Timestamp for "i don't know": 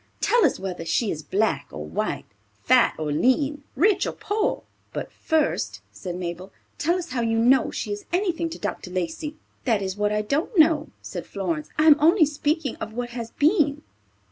10.11-10.89